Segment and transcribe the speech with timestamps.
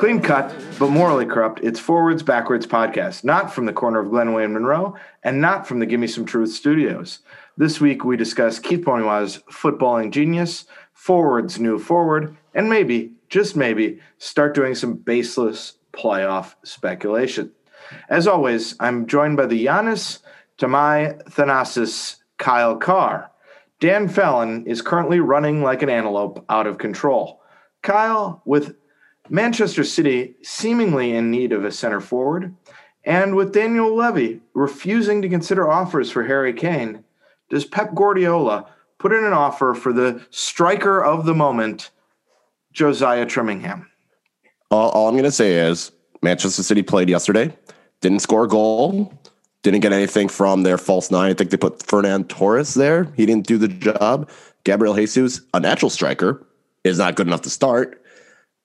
[0.00, 4.44] Clean cut, but morally corrupt, it's Forwards Backwards podcast, not from the corner of Glenway
[4.44, 7.18] and Monroe, and not from the Gimme Some Truth studios.
[7.58, 14.00] This week we discuss Keith Ponywa's footballing genius, Forwards' new forward, and maybe, just maybe,
[14.16, 17.52] start doing some baseless playoff speculation.
[18.08, 20.20] As always, I'm joined by the Giannis
[20.62, 23.30] my Thanasis, Kyle Carr.
[23.80, 27.42] Dan Fallon is currently running like an antelope out of control.
[27.82, 28.76] Kyle, with
[29.30, 32.54] Manchester City seemingly in need of a center forward,
[33.04, 37.04] and with Daniel Levy refusing to consider offers for Harry Kane,
[37.48, 38.66] does Pep Guardiola
[38.98, 41.90] put in an offer for the striker of the moment,
[42.72, 43.86] Josiah Trimmingham?
[44.70, 47.56] All, all I'm going to say is Manchester City played yesterday,
[48.00, 49.14] didn't score a goal,
[49.62, 51.30] didn't get anything from their false nine.
[51.30, 53.04] I think they put Ferran Torres there.
[53.16, 54.28] He didn't do the job.
[54.64, 56.46] Gabriel Jesus, a natural striker,
[56.82, 58.02] is not good enough to start.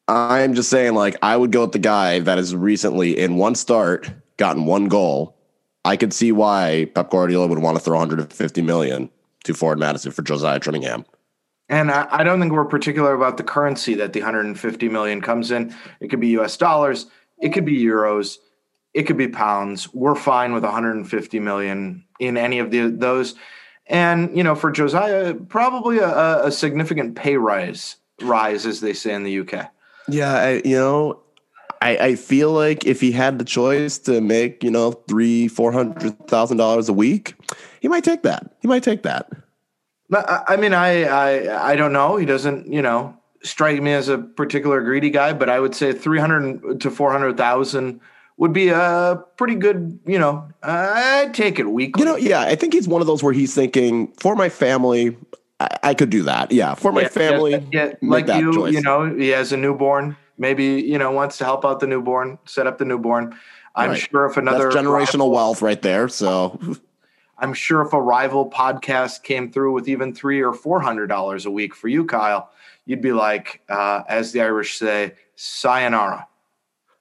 [0.08, 3.56] I'm just saying, like, I would go with the guy that has recently, in one
[3.56, 5.36] start, gotten one goal.
[5.84, 9.10] I could see why Pep Guardiola would want to throw 150 million
[9.46, 11.06] to Forward Madison for Josiah Trimmingham.
[11.68, 15.74] And I, don't think we're particular about the currency that the 150 million comes in.
[16.00, 16.58] It could be U.S.
[16.58, 17.08] dollars,
[17.40, 18.38] it could be euros,
[18.94, 19.92] it could be pounds.
[19.92, 23.34] We're fine with 150 million in any of the, those.
[23.88, 29.16] And you know, for Josiah, probably a, a significant pay rise, rise as they say
[29.16, 29.72] in the UK.
[30.08, 31.20] Yeah, I, you know,
[31.82, 35.72] I, I feel like if he had the choice to make, you know, three, four
[35.72, 37.36] hundred thousand dollars a week,
[37.80, 38.56] he might take that.
[38.62, 39.30] He might take that.
[40.14, 42.16] I mean, I, I I don't know.
[42.18, 45.94] He doesn't, you know, strike me as a particular greedy guy, but I would say
[45.94, 48.00] three hundred to four hundred thousand
[48.38, 52.02] would be a pretty good, you know, I'd take it weekly.
[52.02, 55.18] You know, yeah, I think he's one of those where he's thinking, for my family,
[55.60, 56.52] I, I could do that.
[56.52, 57.94] Yeah, for my yeah, family, yeah, yeah.
[58.02, 58.74] like you, choice.
[58.74, 60.18] you know, he has a newborn.
[60.38, 63.38] Maybe you know wants to help out the newborn, set up the newborn.
[63.76, 64.00] I'm right.
[64.00, 66.08] sure if another That's generational rival, wealth right there.
[66.08, 66.60] So
[67.38, 71.46] I'm sure if a rival podcast came through with even three or four hundred dollars
[71.46, 72.50] a week for you, Kyle,
[72.86, 76.28] you'd be like, uh, as the Irish say, sayonara.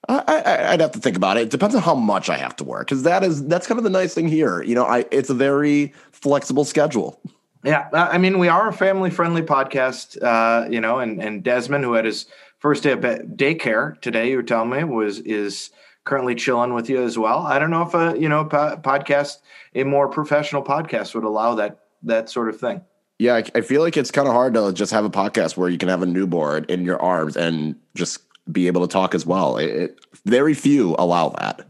[0.07, 1.43] I, would have to think about it.
[1.43, 3.83] It depends on how much I have to work, because that is that's kind of
[3.83, 4.61] the nice thing here.
[4.61, 7.19] You know, I it's a very flexible schedule.
[7.65, 11.93] Yeah, I mean, we are a family-friendly podcast, uh, you know, and and Desmond, who
[11.93, 12.27] had his
[12.59, 15.71] first day of daycare today, you were telling me was is
[16.03, 17.39] currently chilling with you as well.
[17.39, 19.37] I don't know if a you know a podcast,
[19.73, 22.81] a more professional podcast, would allow that that sort of thing.
[23.17, 25.69] Yeah, I, I feel like it's kind of hard to just have a podcast where
[25.69, 28.19] you can have a newborn in your arms and just
[28.51, 29.57] be able to talk as well.
[29.57, 31.67] It, it, very few allow that.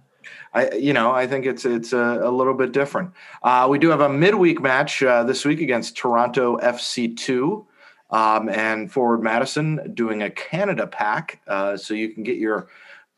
[0.55, 3.11] I, you know, I think it's it's a, a little bit different.
[3.43, 7.67] Uh, we do have a midweek match uh, this week against Toronto FC two,
[8.09, 12.69] um, and Forward Madison doing a Canada pack, uh, so you can get your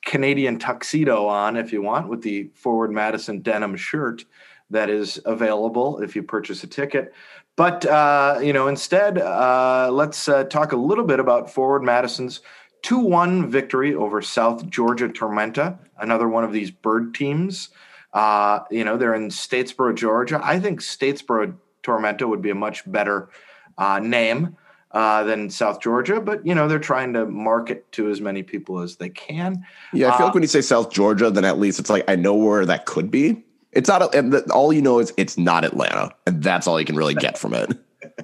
[0.03, 4.25] Canadian tuxedo on if you want with the Forward Madison denim shirt
[4.72, 7.14] that is available if you purchase a ticket.
[7.56, 12.42] But uh, you know, instead, uh, let's uh, talk a little bit about Forward Madison's
[12.84, 17.70] 2 1 victory over South Georgia Tormenta, another one of these bird teams.
[18.14, 20.40] Uh, you know, they're in Statesboro, Georgia.
[20.44, 23.30] I think Statesboro Tormenta would be a much better
[23.78, 24.58] uh, name
[24.92, 28.80] uh, than South Georgia, but, you know, they're trying to market to as many people
[28.80, 29.66] as they can.
[29.94, 32.06] Yeah, I feel like uh, when you say South Georgia, then at least it's like
[32.08, 33.44] I know where that could be.
[33.74, 36.86] It's not, and the, all you know is it's not Atlanta, and that's all you
[36.86, 37.78] can really get from it.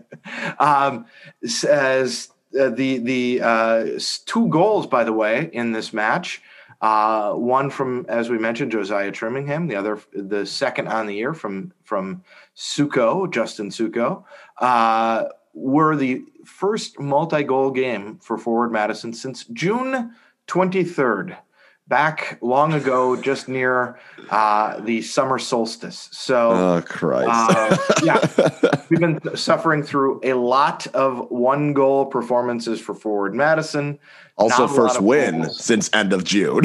[0.59, 1.05] um,
[1.69, 3.85] as uh, the the uh,
[4.25, 6.41] two goals, by the way, in this match.
[6.81, 9.69] Uh, one from, as we mentioned, Josiah Trimmingham.
[9.69, 12.23] The other, the second on the year from from
[12.55, 14.25] Suko, Justin Suko,
[14.59, 20.13] uh, were the first multi-goal game for Forward Madison since June
[20.47, 21.37] 23rd
[21.87, 23.99] back long ago, just near
[24.29, 26.09] uh, the summer solstice.
[26.11, 32.79] So, oh Christ, uh, yeah, we've been suffering through a lot of one goal performances
[32.79, 33.99] for Forward Madison.
[34.37, 35.63] Also, first win goals.
[35.63, 36.63] since end of June.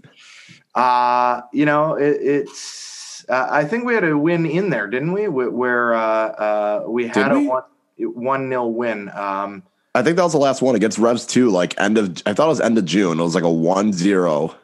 [0.74, 3.24] uh, you know, it, it's.
[3.28, 5.28] Uh, I think we had a win in there, didn't we?
[5.28, 7.46] Where uh, uh, we had Did a we?
[7.48, 7.62] one
[7.96, 9.08] one nil win.
[9.14, 9.62] Um,
[9.94, 11.50] I think that was the last one against Revs too.
[11.50, 13.20] Like end of, I thought it was end of June.
[13.20, 14.54] It was like a 1-0.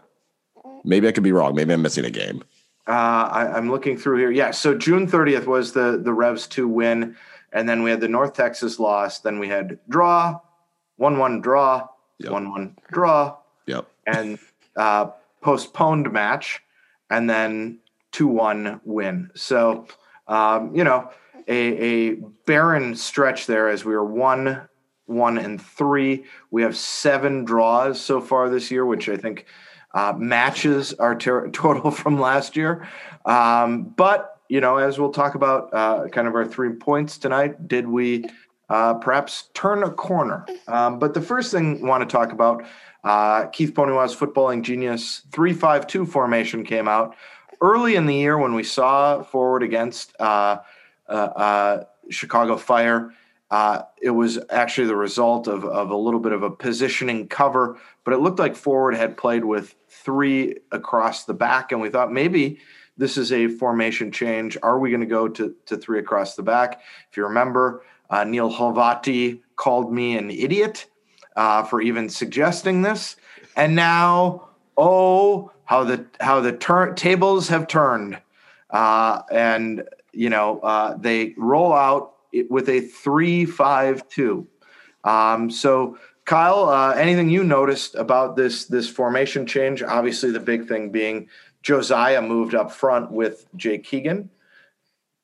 [0.85, 1.55] Maybe I could be wrong.
[1.55, 2.43] Maybe I'm missing a game.
[2.89, 4.31] Uh, I, am looking through here.
[4.31, 7.15] Yeah, so June 30th was the the Revs two win,
[7.53, 9.21] and then we had the North Texas loss.
[9.21, 10.41] Then we had draw,
[10.97, 11.87] one one draw,
[12.19, 12.33] yep.
[12.33, 13.37] one one draw.
[13.67, 13.87] Yep.
[14.07, 14.39] And
[14.77, 15.11] uh,
[15.41, 16.63] postponed match,
[17.11, 17.79] and then
[18.11, 19.31] two one win.
[19.37, 19.87] So
[20.27, 21.11] um, you know
[21.47, 22.15] a, a
[22.47, 24.69] barren stretch there as we were one
[25.11, 26.25] one, and three.
[26.51, 29.47] We have seven draws so far this year, which I think
[29.93, 32.89] uh, matches our ter- total from last year.
[33.25, 37.69] Um, but you know, as we'll talk about, uh, kind of our three points tonight,
[37.69, 38.25] did we
[38.69, 40.45] uh, perhaps turn a corner?
[40.67, 42.65] Um, but the first thing I want to talk about,
[43.05, 47.15] uh, Keith Ponywa's footballing genius three-five-two formation came out
[47.61, 50.59] early in the year when we saw forward against uh,
[51.09, 53.13] uh, Chicago Fire.
[53.51, 57.79] Uh, it was actually the result of, of a little bit of a positioning cover,
[58.05, 62.13] but it looked like forward had played with three across the back, and we thought
[62.13, 62.61] maybe
[62.97, 64.57] this is a formation change.
[64.63, 66.81] Are we going to go to, to three across the back?
[67.11, 70.87] If you remember, uh, Neil Hlavati called me an idiot
[71.35, 73.17] uh, for even suggesting this,
[73.57, 78.21] and now, oh, how the how the tur- tables have turned,
[78.71, 82.15] uh, and you know uh, they roll out
[82.49, 84.47] with a three-five-two.
[85.05, 89.83] Um, so, Kyle, uh, anything you noticed about this this formation change?
[89.83, 91.29] Obviously, the big thing being
[91.63, 94.31] Josiah moved up front with Jake Keegan.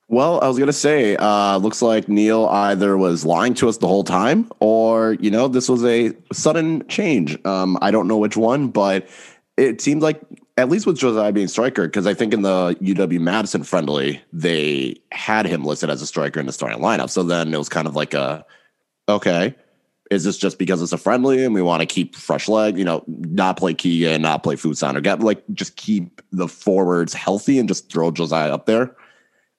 [0.08, 3.88] Well, I was gonna say, uh, looks like Neil either was lying to us the
[3.88, 7.38] whole time, or you know, this was a sudden change.
[7.44, 9.08] Um, I don't know which one, but
[9.56, 10.20] it seemed like
[10.56, 14.96] at least with Josiah being striker, because I think in the UW Madison friendly they
[15.12, 17.10] had him listed as a striker in the starting lineup.
[17.10, 18.44] So then it was kind of like a
[19.08, 19.54] okay,
[20.10, 22.84] is this just because it's a friendly and we want to keep fresh leg, you
[22.84, 27.58] know, not play Keegan, not play Futsal or get like just keep the forwards healthy
[27.58, 28.96] and just throw Josiah up there?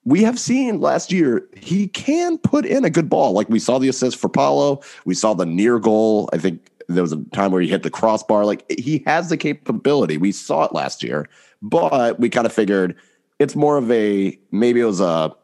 [0.07, 3.33] we have seen last year he can put in a good ball.
[3.33, 6.29] Like we saw the assist for Paulo, we saw the near goal.
[6.31, 8.45] I think there was a time where he hit the crossbar.
[8.45, 10.17] Like he has the capability.
[10.17, 11.29] We saw it last year,
[11.61, 12.95] but we kind of figured
[13.39, 15.35] it's more of a maybe it was a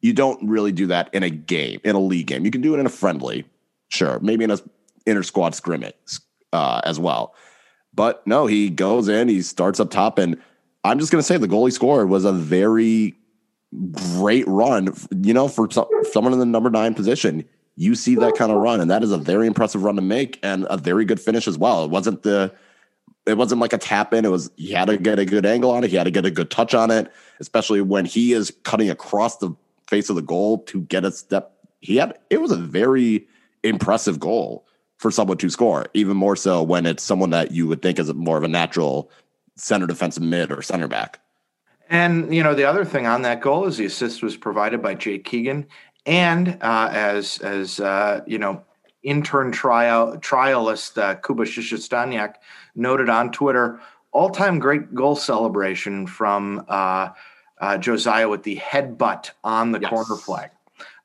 [0.00, 2.44] you don't really do that in a game in a league game.
[2.44, 3.44] You can do it in a friendly,
[3.88, 4.58] sure, maybe in a
[5.06, 5.94] inter squad scrimmage
[6.52, 7.34] uh, as well.
[7.94, 10.40] But no, he goes in, he starts up top, and
[10.84, 13.14] I'm just going to say the goal he scored was a very
[13.92, 14.94] great run.
[15.22, 15.68] You know, for
[16.12, 17.44] someone in the number nine position,
[17.76, 20.38] you see that kind of run, and that is a very impressive run to make
[20.42, 21.84] and a very good finish as well.
[21.84, 22.54] It wasn't the
[23.26, 24.24] it wasn't like a tap in.
[24.24, 25.90] It was he had to get a good angle on it.
[25.90, 27.10] He had to get a good touch on it,
[27.40, 29.54] especially when he is cutting across the
[29.88, 31.52] face of the goal to get a step.
[31.80, 33.26] He had it was a very
[33.62, 34.66] impressive goal
[34.98, 38.12] for someone to score, even more so when it's someone that you would think is
[38.14, 39.10] more of a natural
[39.56, 41.20] center defensive mid or center back.
[41.90, 44.94] And you know the other thing on that goal is the assist was provided by
[44.94, 45.66] Jake Keegan,
[46.06, 48.62] and uh, as as uh, you know,
[49.02, 52.34] intern trial trialist uh, Kuba Shishistaniak
[52.74, 53.80] noted on Twitter,
[54.12, 57.10] all time great goal celebration from uh,
[57.60, 59.90] uh, Josiah with the headbutt on the yes.
[59.90, 60.50] corner flag.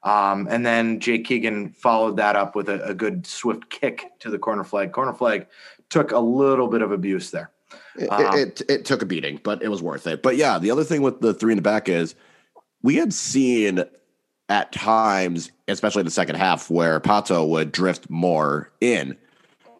[0.04, 4.30] Um, and then Jake Keegan followed that up with a, a good swift kick to
[4.30, 4.94] the corner flag.
[4.94, 5.48] Corner flag
[5.90, 7.52] took a little bit of abuse there.
[7.98, 10.24] It, um, it, it took a beating, but it was worth it.
[10.24, 12.16] But yeah, the other thing with the three in the back is
[12.82, 13.84] we had seen
[14.50, 19.16] at times, especially in the second half, where Pato would drift more in.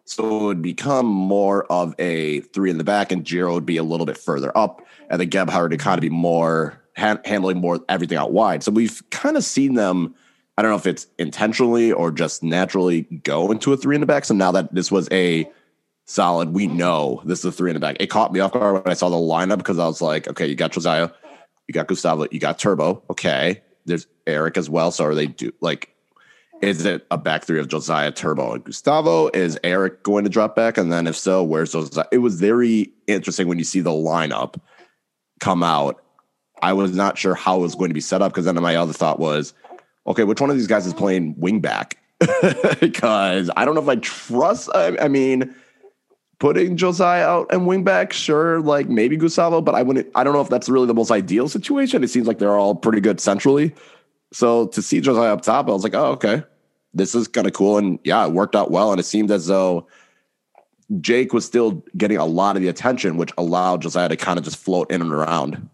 [0.04, 3.76] So it would become more of a three in the back, and Giro would be
[3.76, 7.58] a little bit further up, and then Gebhard would kind of be more ha- handling
[7.58, 8.62] more everything out wide.
[8.62, 10.14] So we've kind of seen them.
[10.56, 14.06] I don't know if it's intentionally or just naturally go into a three in the
[14.06, 14.24] back.
[14.24, 15.48] So now that this was a
[16.10, 16.52] solid.
[16.52, 17.96] We know this is a three in the back.
[18.00, 20.46] It caught me off guard when I saw the lineup because I was like, okay,
[20.46, 21.10] you got Josiah,
[21.68, 23.02] you got Gustavo, you got Turbo.
[23.10, 23.62] Okay.
[23.90, 24.90] There's Eric as well.
[24.90, 25.94] So are they do like
[26.60, 29.28] is it a back three of Josiah, Turbo, and Gustavo?
[29.28, 30.76] Is Eric going to drop back?
[30.76, 32.04] And then if so, where's Josiah?
[32.12, 34.56] It was very interesting when you see the lineup
[35.40, 36.02] come out.
[36.62, 38.76] I was not sure how it was going to be set up because then my
[38.76, 39.54] other thought was,
[40.06, 41.96] okay, which one of these guys is playing wing back?
[42.80, 44.68] because I don't know if I trust.
[44.74, 45.54] I, I mean,
[46.40, 50.10] putting Josiah out and wing back, sure, like maybe Gustavo, but I wouldn't.
[50.16, 52.02] I don't know if that's really the most ideal situation.
[52.02, 53.72] It seems like they're all pretty good centrally.
[54.32, 56.42] So to see Josiah up top, I was like, oh, okay,
[56.92, 58.90] this is kind of cool, and yeah, it worked out well.
[58.90, 59.86] And it seemed as though
[61.00, 64.44] Jake was still getting a lot of the attention, which allowed Josiah to kind of
[64.44, 65.68] just float in and around.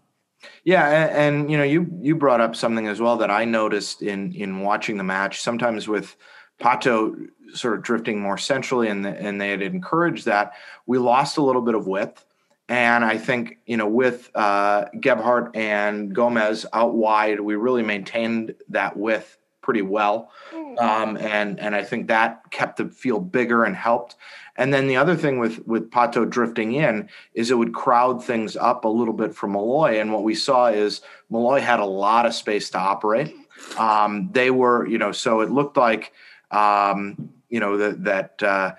[0.65, 4.01] Yeah, and, and you know, you you brought up something as well that I noticed
[4.01, 5.41] in in watching the match.
[5.41, 6.17] Sometimes with
[6.59, 10.53] Pato sort of drifting more centrally, and the, and they had encouraged that.
[10.85, 12.25] We lost a little bit of width,
[12.67, 18.55] and I think you know with uh, Gebhard and Gomez out wide, we really maintained
[18.69, 20.79] that width pretty well, mm.
[20.81, 24.15] um, and and I think that kept the field bigger and helped.
[24.55, 28.55] And then the other thing with with Pato drifting in is it would crowd things
[28.55, 32.25] up a little bit for Molloy, and what we saw is Molloy had a lot
[32.25, 33.35] of space to operate.
[33.77, 36.13] Um, they were, you know, so it looked like
[36.51, 38.75] um, you know that that uh,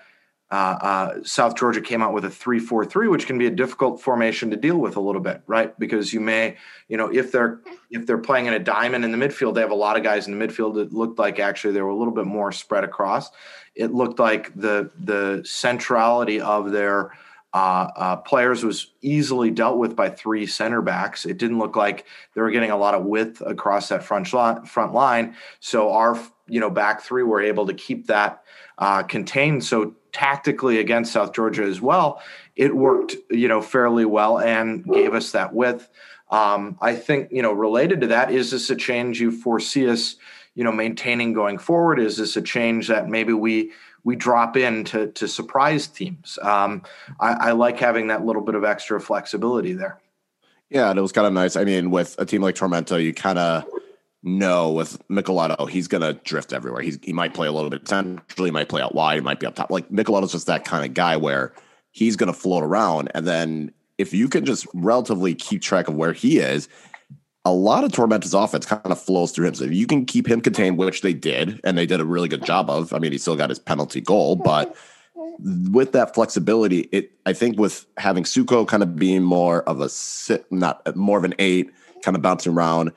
[0.51, 4.51] uh, uh, South Georgia came out with a three-four-three, which can be a difficult formation
[4.51, 5.79] to deal with a little bit, right?
[5.79, 6.57] Because you may,
[6.89, 7.61] you know, if they're
[7.91, 10.27] if they're playing in a diamond in the midfield, they have a lot of guys
[10.27, 13.31] in the midfield that looked like actually they were a little bit more spread across.
[13.75, 17.13] It looked like the the centrality of their
[17.53, 21.27] uh, uh, players was easily dealt with by three center backs.
[21.27, 24.95] It didn't look like they were getting a lot of width across that front front
[24.95, 25.35] line.
[25.61, 26.19] So our
[26.49, 28.43] you know back three were able to keep that
[28.79, 29.65] uh, contained.
[29.65, 32.23] So tactically against South Georgia as well,
[32.57, 35.89] it worked, you know, fairly well and gave us that width.
[36.31, 40.17] Um, I think, you know, related to that, is this a change you foresee us,
[40.55, 41.99] you know, maintaining going forward?
[41.99, 43.73] Is this a change that maybe we
[44.05, 46.39] we drop in to to surprise teams?
[46.43, 46.83] Um,
[47.21, 50.01] I, I like having that little bit of extra flexibility there.
[50.71, 51.57] Yeah, and it was kind of nice.
[51.57, 53.65] I mean, with a team like Tormenta, you kind of
[54.23, 56.83] no, with Micheletto, he's gonna drift everywhere.
[56.83, 59.47] He's he might play a little bit centrally, might play out wide, he might be
[59.47, 59.71] up top.
[59.71, 61.53] Like Micheletto's just that kind of guy where
[61.93, 63.11] he's gonna float around.
[63.15, 66.69] And then if you can just relatively keep track of where he is,
[67.45, 69.55] a lot of Tormenta's offense kind of flows through him.
[69.55, 72.29] So if you can keep him contained, which they did, and they did a really
[72.29, 72.93] good job of.
[72.93, 74.77] I mean, he still got his penalty goal, but
[75.71, 79.89] with that flexibility, it I think with having Suko kind of being more of a
[79.89, 81.71] sit, not more of an eight,
[82.03, 82.93] kind of bouncing around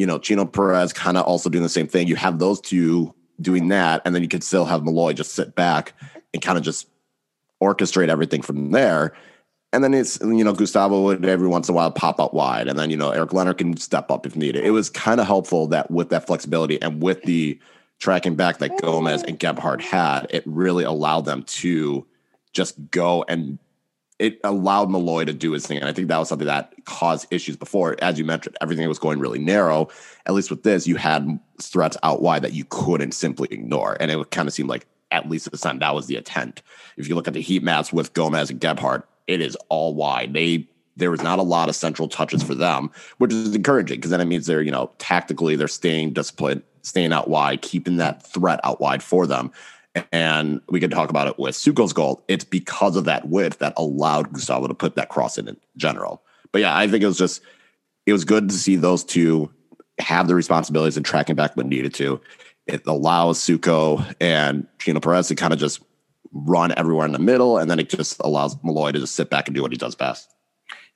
[0.00, 2.08] you know, Chino Perez kind of also doing the same thing.
[2.08, 5.54] You have those two doing that, and then you could still have Molloy just sit
[5.54, 5.92] back
[6.32, 6.88] and kind of just
[7.62, 9.12] orchestrate everything from there.
[9.74, 12.66] And then it's you know Gustavo would every once in a while pop out wide,
[12.66, 14.64] and then you know Eric Leonard can step up if needed.
[14.64, 17.60] It was kind of helpful that with that flexibility and with the
[17.98, 22.06] tracking back that Gomez and Gebhard had, it really allowed them to
[22.54, 23.58] just go and
[24.20, 25.78] it allowed Molloy to do his thing.
[25.78, 27.96] And I think that was something that caused issues before.
[28.02, 29.88] As you mentioned, everything was going really narrow.
[30.26, 33.96] At least with this, you had threats out wide that you couldn't simply ignore.
[33.98, 36.62] And it kind of seemed like, at least at the time, that was the intent.
[36.98, 40.34] If you look at the heat maps with Gomez and Gebhard, it is all wide.
[40.34, 44.10] They there was not a lot of central touches for them, which is encouraging because
[44.10, 48.22] then it means they're, you know, tactically they're staying disciplined, staying out wide, keeping that
[48.26, 49.50] threat out wide for them
[50.12, 52.24] and we can talk about it with Suko's goal.
[52.28, 56.22] It's because of that width that allowed Gustavo to put that cross in in general.
[56.52, 57.42] But yeah, I think it was just
[58.06, 59.50] it was good to see those two
[59.98, 62.20] have the responsibilities and tracking back when needed to.
[62.66, 65.82] It allows Suko and Chino Perez to kind of just
[66.32, 69.48] run everywhere in the middle, and then it just allows Molloy to just sit back
[69.48, 70.32] and do what he does best.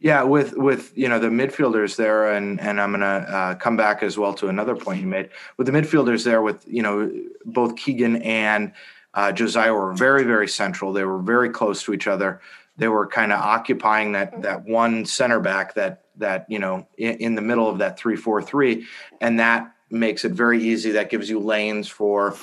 [0.04, 4.02] Yeah, with with you know the midfielders there, and and I'm gonna uh, come back
[4.02, 6.42] as well to another point you made with the midfielders there.
[6.42, 7.10] With you know
[7.46, 8.74] both Keegan and
[9.14, 10.92] uh, Josiah were very very central.
[10.92, 12.42] They were very close to each other.
[12.76, 17.16] They were kind of occupying that that one center back that that you know in,
[17.16, 18.84] in the middle of that three four three,
[19.22, 20.90] and that makes it very easy.
[20.90, 22.36] That gives you lanes for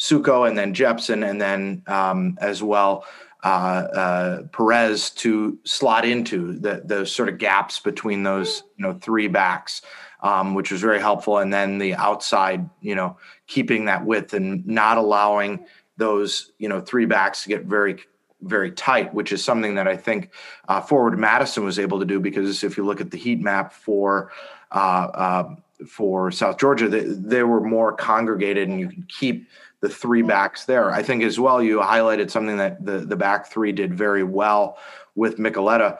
[0.00, 3.04] Suko and then Jepson, and then um, as well
[3.44, 9.82] Perez to slot into the the sort of gaps between those you know three backs,
[10.22, 11.38] um, which was very helpful.
[11.38, 16.80] And then the outside, you know, keeping that width and not allowing those you know
[16.80, 17.98] three backs to get very
[18.40, 20.30] very tight, which is something that I think
[20.68, 23.72] uh, forward Madison was able to do because if you look at the heat map
[23.72, 24.32] for
[24.72, 25.54] uh, uh,
[25.86, 29.48] for South Georgia, they, they were more congregated and you can keep
[29.84, 30.28] the three mm-hmm.
[30.28, 30.90] backs there.
[30.90, 31.06] I mm-hmm.
[31.06, 34.78] think as well, you highlighted something that the, the back three did very well
[35.14, 35.98] with Micheletto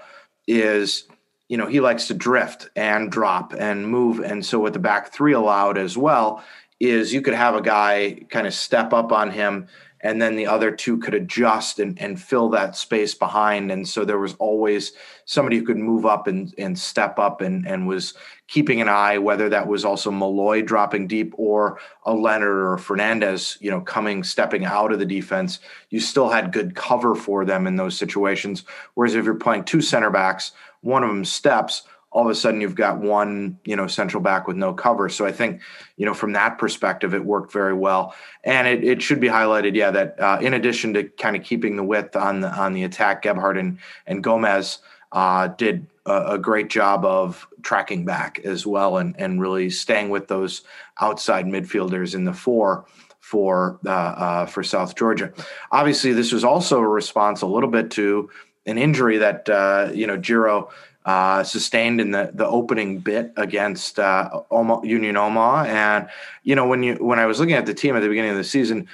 [0.49, 1.07] is,
[1.49, 4.21] you know, he likes to drift and drop and move.
[4.21, 6.43] And so what the back three allowed as well
[6.81, 9.69] is you could have a guy kind of step up on him
[10.05, 13.73] and then the other two could adjust and, and fill that space behind.
[13.73, 14.93] And so there was always
[15.25, 18.13] somebody who could move up and, and step up and, and was
[18.47, 23.57] keeping an eye, whether that was also Molloy dropping deep or a Leonard or Fernandez,
[23.63, 25.59] you know, coming, stepping out of the defense.
[25.89, 28.65] You still had good cover for them in those situations.
[28.93, 31.85] Whereas if you're playing two center backs, one of them steps,
[32.15, 35.09] all of a sudden you've got one you know central back with no cover.
[35.11, 35.61] So i think
[35.97, 38.15] you know from that perspective it worked very well.
[38.45, 41.77] And it, it should be highlighted yeah that uh, in addition to kind of keeping
[41.77, 44.79] the width on the on the attack gebhard and, and gomez
[45.13, 50.09] uh, did a, a, great job of tracking back as well and and really staying
[50.09, 50.63] with those
[51.01, 52.87] outside midfielders in the four
[53.21, 55.33] for uh, uh for south georgia.
[55.73, 58.31] Obviously this was also a response a little bit to
[58.67, 60.71] an injury that uh, you know Giro
[61.05, 64.43] uh, sustained in the the opening bit against uh,
[64.83, 65.65] Union Omaha.
[65.65, 66.09] And
[66.43, 68.37] you know, when you when I was looking at the team at the beginning of
[68.37, 68.89] the season,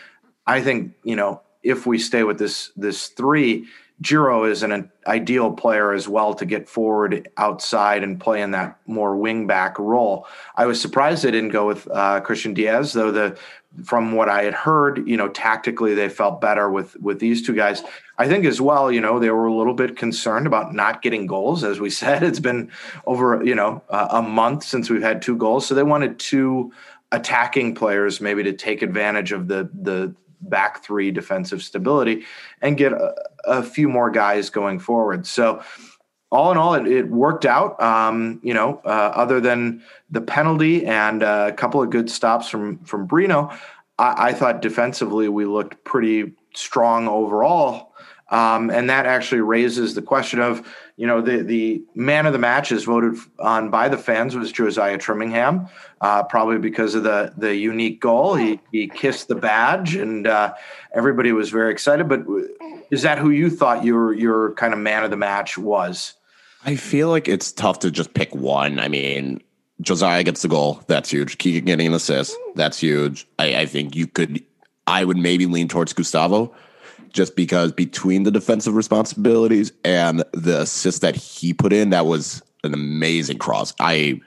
[0.47, 3.67] I think you know if we stay with this this three,
[4.03, 8.79] Giro is an ideal player as well to get forward outside and play in that
[8.87, 10.27] more wing back role.
[10.57, 13.39] I was surprised they didn't go with uh, Christian Diaz, though the
[13.85, 17.55] from what I had heard, you know, tactically they felt better with with these two
[17.55, 17.83] guys.
[18.21, 21.27] I think as well, you know, they were a little bit concerned about not getting
[21.27, 21.65] goals.
[21.65, 22.71] As we said, it's been
[23.07, 26.71] over, you know, uh, a month since we've had two goals, so they wanted two
[27.13, 32.25] attacking players maybe to take advantage of the the back three defensive stability
[32.61, 35.27] and get a, a few more guys going forward.
[35.27, 35.63] So
[36.31, 37.81] all in all, it, it worked out.
[37.83, 42.85] Um, you know, uh, other than the penalty and a couple of good stops from
[42.85, 43.51] from Breno,
[43.99, 47.90] I, I thought defensively we looked pretty strong overall.
[48.31, 52.39] Um, and that actually raises the question of, you know, the the man of the
[52.39, 55.69] match is voted on by the fans was Josiah Trimmingham,
[56.01, 58.37] uh, probably because of the the unique goal.
[58.37, 60.55] He he kissed the badge, and uh,
[60.95, 62.09] everybody was very excited.
[62.09, 62.21] But
[62.91, 66.15] is that who you thought your your kind of man of the match was?
[66.65, 68.79] I feel like it's tough to just pick one.
[68.79, 69.43] I mean,
[69.81, 70.83] Josiah gets the goal.
[70.87, 71.39] That's huge.
[71.39, 72.37] Keegan getting an assist.
[72.55, 73.27] That's huge.
[73.39, 74.45] I, I think you could.
[74.87, 76.55] I would maybe lean towards Gustavo
[77.13, 82.43] just because between the defensive responsibilities and the assist that he put in, that was
[82.65, 83.73] an amazing cross.
[83.81, 84.21] I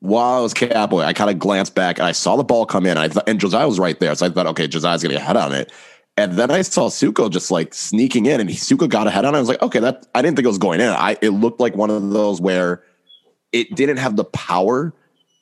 [0.00, 2.84] while I was Catboy, I kind of glanced back and I saw the ball come
[2.84, 2.98] in.
[2.98, 5.36] I thought, and Josiah was right there, so I thought, okay, Josiah's gonna get head
[5.36, 5.72] on it.
[6.16, 9.24] And then I saw Suko just like sneaking in, and he, Suko got a head
[9.24, 9.34] on.
[9.34, 9.38] it.
[9.38, 10.88] I was like, okay, that I didn't think it was going in.
[10.88, 12.84] I it looked like one of those where
[13.52, 14.92] it didn't have the power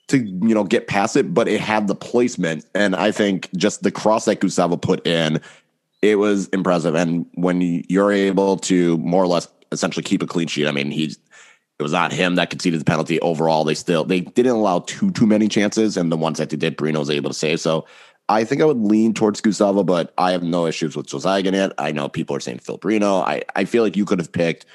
[0.09, 2.64] to you know get past it, but it had the placement.
[2.75, 5.40] And I think just the cross that Gustavo put in
[6.02, 6.94] it was impressive.
[6.94, 10.90] And when you're able to more or less essentially keep a clean sheet, I mean,
[10.90, 11.18] he's
[11.78, 13.18] it was not him that conceded the penalty.
[13.21, 16.56] Overall, they still they didn't allow too too many chances, and the ones that they
[16.56, 17.61] did, Breno was able to save.
[17.61, 17.87] So
[18.28, 21.73] I think I would lean towards Gustavo, but I have no issues with Josiah it.
[21.78, 23.23] I know people are saying Phil Breno.
[23.26, 24.66] I I feel like you could have picked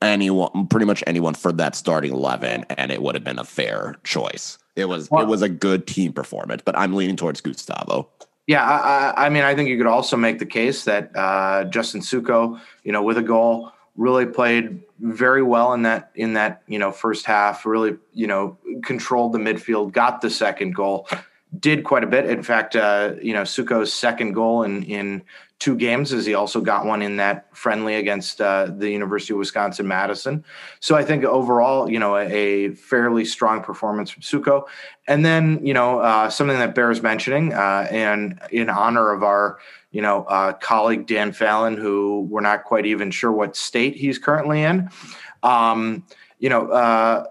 [0.00, 3.96] anyone, pretty much anyone for that starting eleven, and it would have been a fair
[4.04, 4.58] choice.
[4.76, 8.08] It was well, it was a good team performance, but I'm leaning towards Gustavo.
[8.48, 12.00] Yeah, I, I, mean, I think you could also make the case that uh, Justin
[12.00, 16.78] Suko, you know, with a goal, really played very well in that in that you
[16.78, 17.66] know first half.
[17.66, 21.06] Really, you know, controlled the midfield, got the second goal,
[21.60, 22.24] did quite a bit.
[22.24, 25.22] In fact, uh, you know, Suko's second goal in in
[25.58, 29.38] two games as he also got one in that friendly against uh, the University of
[29.38, 30.44] Wisconsin Madison.
[30.78, 34.66] So I think overall, you know, a, a fairly strong performance from Suko.
[35.08, 39.58] And then, you know, uh, something that bears mentioning, uh, and in honor of our,
[39.90, 44.18] you know, uh, colleague Dan Fallon, who we're not quite even sure what state he's
[44.18, 44.90] currently in.
[45.42, 46.04] Um,
[46.38, 47.24] you know, uh,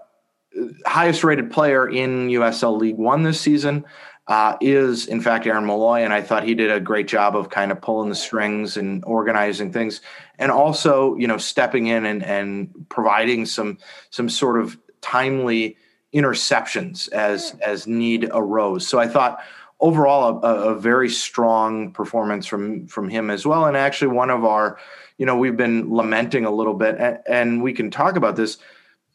[0.84, 3.84] highest rated player in USL League One this season
[4.28, 7.48] uh, is in fact Aaron Molloy, and I thought he did a great job of
[7.48, 10.02] kind of pulling the strings and organizing things,
[10.38, 13.78] and also you know stepping in and and providing some
[14.10, 15.76] some sort of timely
[16.14, 18.86] interceptions as as need arose.
[18.86, 19.40] So I thought
[19.80, 24.44] overall a, a very strong performance from from him as well, and actually one of
[24.44, 24.78] our
[25.16, 28.58] you know we've been lamenting a little bit, and, and we can talk about this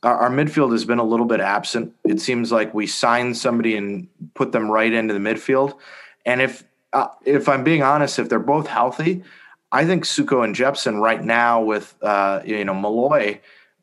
[0.03, 1.93] our, our, midfield has been a little bit absent.
[2.03, 5.77] It seems like we signed somebody and put them right into the midfield.
[6.25, 9.23] And if uh, if I'm being honest, if they're both healthy,
[9.71, 13.39] I think Suko and Jeppsson right now with uh, you know Molloy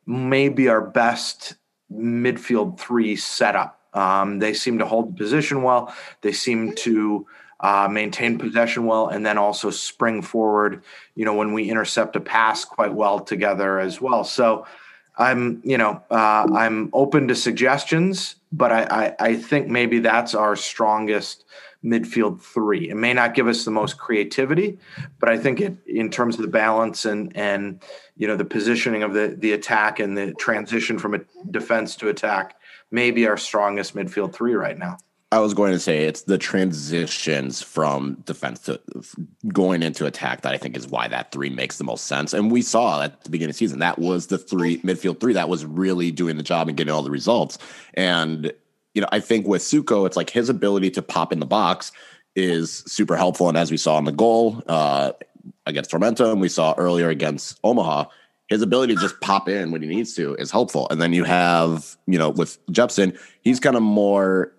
[0.07, 1.55] may be our best
[1.93, 3.81] midfield three setup.
[3.93, 5.93] Um, they seem to hold the position well.
[6.21, 7.27] They seem to
[7.59, 10.83] uh, maintain possession well, and then also spring forward.
[11.17, 14.23] You know when we intercept a pass quite well together as well.
[14.23, 14.67] So
[15.21, 20.35] I'm, you know, uh, I'm open to suggestions, but I, I, I think maybe that's
[20.35, 21.45] our strongest
[21.85, 22.91] midfield three.
[22.91, 24.79] It may not give us the most creativity,
[25.19, 27.83] but I think it in terms of the balance and and
[28.17, 32.09] you know the positioning of the the attack and the transition from a defense to
[32.09, 32.57] attack,
[32.91, 34.99] maybe our strongest midfield three right now.
[35.33, 38.81] I was going to say it's the transitions from defense to
[39.53, 42.35] going into attack that I think is why that three makes the most sense.
[42.35, 45.35] And we saw at the beginning of the season that was the three midfield three
[45.35, 47.59] that was really doing the job and getting all the results.
[47.95, 48.53] And
[48.95, 51.93] you know, I think with Suko, it's like his ability to pop in the box
[52.35, 53.49] is super helpful.
[53.49, 55.13] And as we saw in the goal uh,
[55.65, 58.07] against Tormenta, and we saw earlier against Omaha,
[58.49, 60.89] his ability to just pop in when he needs to is helpful.
[60.91, 64.53] And then you have, you know, with Jeppsson, he's kind of more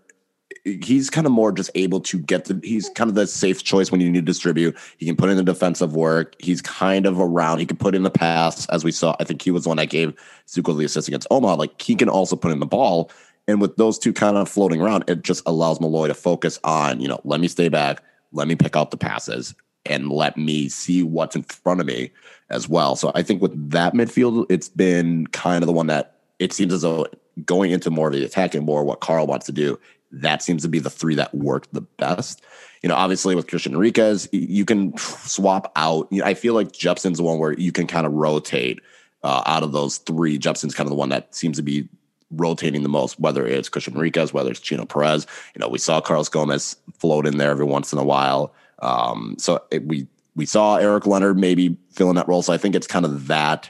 [0.63, 3.91] he's kind of more just able to get the he's kind of the safe choice
[3.91, 4.78] when you need to distribute.
[4.97, 6.36] He can put in the defensive work.
[6.39, 7.60] He's kind of around.
[7.60, 9.15] He can put in the pass, as we saw.
[9.19, 10.13] I think he was the one that gave
[10.47, 11.56] Suko the assist against Omaha.
[11.56, 13.10] Like he can also put in the ball.
[13.47, 17.02] And with those two kind of floating around, it just allows Molloy to focus on,
[17.02, 19.56] you know, let me stay back, let me pick out the passes.
[19.86, 22.12] and let me see what's in front of me
[22.50, 22.95] as well.
[22.95, 26.74] So I think with that midfield, it's been kind of the one that it seems
[26.74, 27.08] as though
[27.45, 29.80] going into more of the attacking, more what Carl wants to do,
[30.12, 32.41] that seems to be the three that worked the best.
[32.84, 36.08] You know, obviously with Christian Enriquez, you can swap out.
[36.12, 38.82] You know, I feel like Jeppson's the one where you can kind of rotate
[39.24, 40.38] uh, out of those three.
[40.38, 41.88] Jeppson's kind of the one that seems to be
[42.32, 45.28] rotating the most, whether it's Christian Enriquez, whether it's Chino Perez.
[45.56, 48.54] You know, we saw Carlos Gomez float in there every once in a while.
[48.80, 52.41] Um, so it, we we saw Eric Leonard maybe filling that role.
[52.41, 53.69] So I think it's kind of that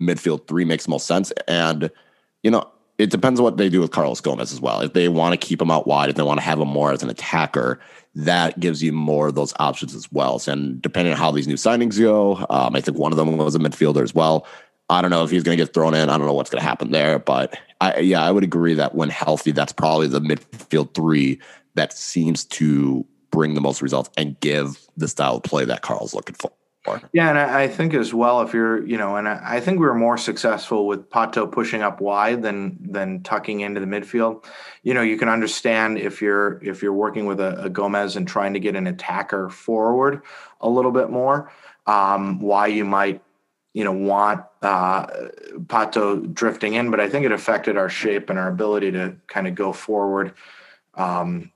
[0.00, 1.30] midfield three makes most sense.
[1.46, 1.90] And
[2.42, 2.68] you know,
[3.00, 4.80] it depends on what they do with Carlos Gomez as well.
[4.80, 6.92] If they want to keep him out wide, if they want to have him more
[6.92, 7.80] as an attacker,
[8.14, 10.40] that gives you more of those options as well.
[10.46, 13.54] And depending on how these new signings go, um, I think one of them was
[13.54, 14.46] a midfielder as well.
[14.90, 16.10] I don't know if he's going to get thrown in.
[16.10, 18.94] I don't know what's going to happen there, but I, yeah, I would agree that
[18.94, 21.40] when healthy, that's probably the midfield three
[21.76, 26.12] that seems to bring the most results and give the style of play that Carl's
[26.12, 26.50] looking for.
[27.12, 29.94] Yeah, and I think as well, if you're, you know, and I think we were
[29.94, 34.44] more successful with Pato pushing up wide than than tucking into the midfield.
[34.82, 38.26] You know, you can understand if you're if you're working with a, a Gomez and
[38.26, 40.22] trying to get an attacker forward
[40.62, 41.52] a little bit more,
[41.86, 43.22] um, why you might,
[43.74, 45.06] you know, want uh,
[45.66, 46.90] Pato drifting in.
[46.90, 50.32] But I think it affected our shape and our ability to kind of go forward.
[50.94, 51.52] Um,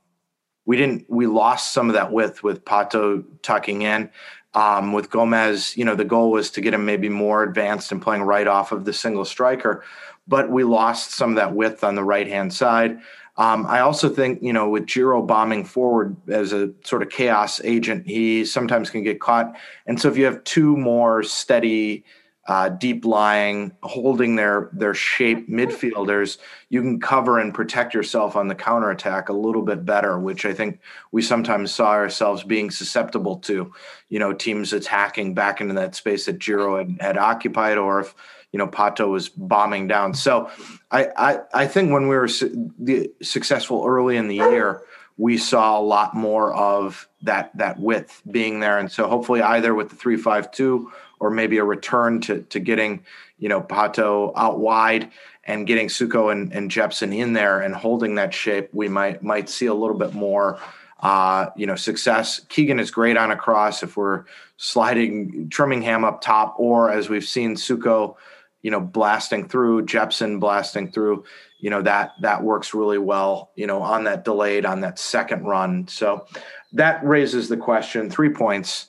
[0.67, 4.11] we didn't we lost some of that width with Pato tucking in.
[4.55, 8.01] Um, with Gomez, you know, the goal was to get him maybe more advanced and
[8.01, 9.83] playing right off of the single striker,
[10.29, 13.01] but we lost some of that width on the right hand side.
[13.37, 17.61] Um, I also think, you know, with Giro bombing forward as a sort of chaos
[17.65, 19.57] agent, he sometimes can get caught.
[19.87, 22.05] And so if you have two more steady,
[22.47, 26.37] uh, deep lying, holding their their shape midfielders,
[26.69, 30.53] you can cover and protect yourself on the counterattack a little bit better, which I
[30.53, 30.81] think
[31.11, 33.73] we sometimes saw ourselves being susceptible to,
[34.11, 38.15] you know, teams attacking back into that space that Giro had, had occupied, or if
[38.53, 40.13] you know Pato was bombing down.
[40.13, 40.51] So
[40.91, 44.83] I I, I think when we were su- the, successful early in the year.
[45.17, 49.73] We saw a lot more of that that width being there, and so hopefully either
[49.73, 53.05] with the three five two or maybe a return to to getting
[53.39, 55.11] you know Pato out wide
[55.47, 59.67] and getting Suko and, and in there and holding that shape, we might might see
[59.67, 60.59] a little bit more
[61.01, 62.41] uh, you know success.
[62.49, 64.25] Keegan is great on a cross if we're
[64.57, 68.17] sliding Trimmingham up top, or as we've seen Suko,
[68.63, 71.25] you know, blasting through, Jepson blasting through.
[71.61, 73.51] You know that that works really well.
[73.55, 75.89] You know, on that delayed on that second run.
[75.89, 76.27] So
[76.73, 78.89] that raises the question: three points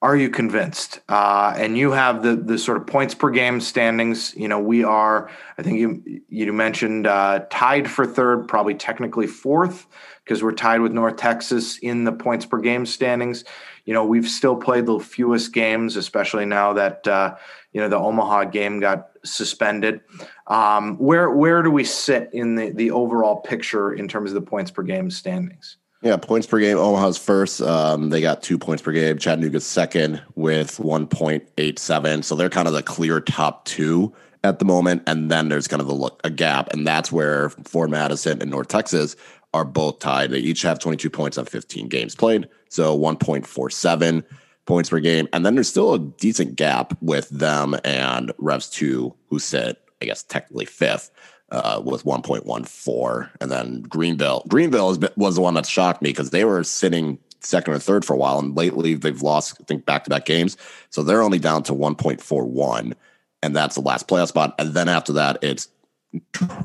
[0.00, 1.00] are you convinced?
[1.08, 4.32] Uh, and you have the the sort of points per game standings.
[4.36, 5.28] You know, we are.
[5.58, 9.86] I think you you mentioned uh, tied for third, probably technically fourth,
[10.22, 13.44] because we're tied with North Texas in the points per game standings.
[13.86, 17.34] You know, we've still played the fewest games, especially now that uh,
[17.72, 20.00] you know the Omaha game got suspended.
[20.46, 24.48] Um, where where do we sit in the the overall picture in terms of the
[24.48, 25.76] points per game standings?
[26.02, 26.78] Yeah, points per game.
[26.78, 27.60] Omaha's first.
[27.60, 29.18] Um, they got two points per game.
[29.18, 32.24] Chattanooga's second with 1.87.
[32.24, 35.02] So they're kind of the clear top two at the moment.
[35.08, 36.72] And then there's kind of a, a gap.
[36.72, 39.16] And that's where Forward Madison and North Texas
[39.52, 40.30] are both tied.
[40.30, 42.48] They each have 22 points on 15 games played.
[42.68, 44.24] So 1.47
[44.66, 45.26] points per game.
[45.32, 50.04] And then there's still a decent gap with them and Revs 2, who sit, I
[50.04, 51.10] guess, technically fifth
[51.50, 53.30] uh, with 1.14.
[53.40, 57.18] And then Greenville, Greenville been, was the one that shocked me because they were sitting
[57.40, 58.38] second or third for a while.
[58.38, 60.56] And lately they've lost, I think, back to back games.
[60.90, 62.94] So they're only down to 1.41.
[63.42, 64.54] And that's the last playoff spot.
[64.58, 65.68] And then after that, it's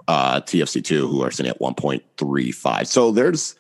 [0.07, 2.87] uh, TFC2 who are sitting at 1.35.
[2.87, 3.55] So there's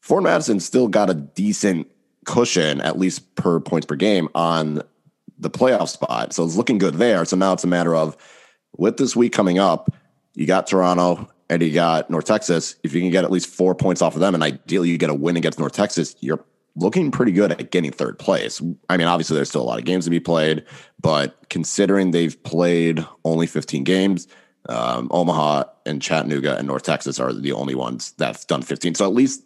[0.00, 1.90] Forward Madison still got a decent
[2.26, 4.82] cushion, at least per points per game, on
[5.38, 6.32] the playoff spot.
[6.32, 7.24] So it's looking good there.
[7.24, 8.16] So now it's a matter of
[8.76, 9.92] with this week coming up,
[10.36, 12.76] you got Toronto and you got North Texas.
[12.84, 15.10] If you can get at least four points off of them, and ideally you get
[15.10, 16.44] a win against North Texas, you're
[16.76, 18.62] looking pretty good at getting third place.
[18.90, 20.64] I mean, obviously there's still a lot of games to be played,
[21.00, 24.28] but considering they've played only 15 games,
[24.68, 28.96] um, Omaha and Chattanooga and North Texas are the only ones that's done 15.
[28.96, 29.42] So at least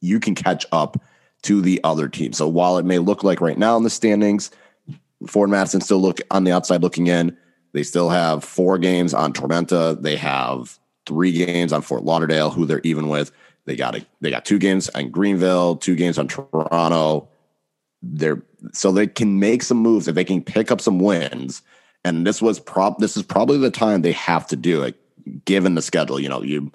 [0.00, 1.00] you can catch up
[1.42, 2.32] to the other team.
[2.34, 4.50] So while it may look like right now in the standings,
[5.26, 7.36] Forward Madison still look on the outside looking in.
[7.74, 10.00] They still have four games on Tormenta.
[10.00, 13.32] They have three games on Fort Lauderdale, who they're even with.
[13.66, 17.28] They got a, they got two games on Greenville, two games on Toronto.
[18.00, 18.40] They're
[18.72, 21.62] so they can make some moves if they can pick up some wins.
[22.04, 22.98] And this was prop.
[22.98, 24.94] This is probably the time they have to do it,
[25.44, 26.20] given the schedule.
[26.20, 26.70] You know, you.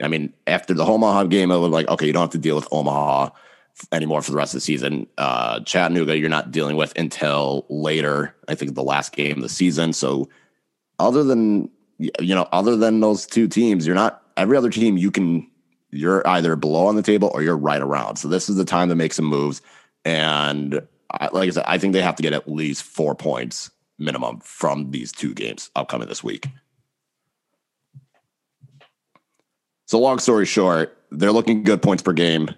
[0.00, 2.56] I mean, after the Omaha game, it was like, okay, you don't have to deal
[2.56, 3.30] with Omaha
[3.92, 5.06] anymore for the rest of the season.
[5.18, 8.34] Uh, Chattanooga, you're not dealing with until later.
[8.48, 9.92] I think the last game of the season.
[9.92, 10.28] So,
[10.98, 14.96] other than you know, other than those two teams, you're not every other team.
[14.96, 15.48] You can
[15.90, 18.16] you're either below on the table or you're right around.
[18.16, 19.62] So this is the time to make some moves.
[20.04, 23.70] And I, like I said, I think they have to get at least four points
[23.98, 26.46] minimum from these two games upcoming this week.
[29.86, 32.50] So long story short, they're looking good points per game.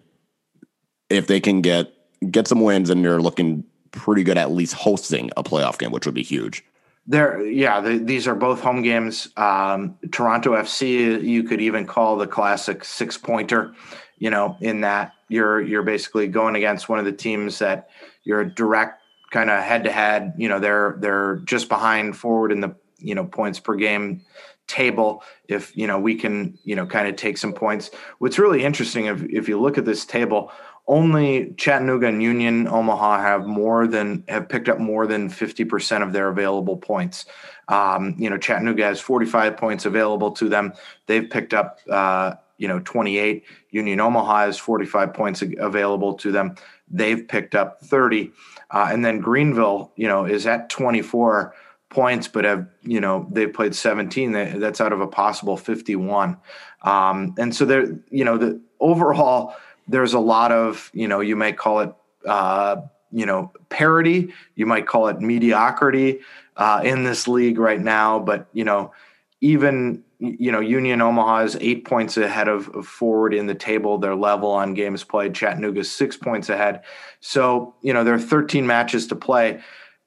[1.10, 1.92] If they can get
[2.30, 6.06] get some wins and they're looking pretty good at least hosting a playoff game, which
[6.06, 6.64] would be huge.
[7.06, 9.28] There, yeah, the, these are both home games.
[9.36, 13.74] Um, Toronto FC, you could even call the classic six pointer.
[14.18, 17.88] You know, in that you're you're basically going against one of the teams that
[18.22, 20.34] you're direct kind of head to head.
[20.36, 24.22] You know, they're they're just behind forward in the you know points per game
[24.66, 28.62] table if you know we can you know kind of take some points what's really
[28.62, 30.52] interesting if, if you look at this table
[30.90, 36.12] only Chattanooga and Union Omaha have more than have picked up more than 50% of
[36.12, 37.26] their available points.
[37.68, 40.72] Um, you know, Chattanooga has 45 points available to them.
[41.06, 43.44] They've picked up, uh, you know, 28.
[43.70, 46.56] Union Omaha has 45 points available to them.
[46.90, 48.32] They've picked up 30.
[48.72, 51.54] Uh, and then Greenville, you know, is at 24
[51.88, 54.32] points, but have, you know, they've played 17.
[54.32, 56.36] That's out of a possible 51.
[56.82, 59.54] Um, and so they're, you know, the overall,
[59.90, 61.92] there's a lot of you know you might call it
[62.26, 62.76] uh,
[63.10, 66.20] you know parity you might call it mediocrity
[66.56, 68.92] uh, in this league right now but you know
[69.40, 73.98] even you know union omaha is eight points ahead of, of forward in the table
[73.98, 75.34] their level on games played.
[75.34, 76.82] Chattanooga six points ahead.
[77.20, 79.60] So you know there are 13 matches to play.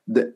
[0.08, 0.34] The,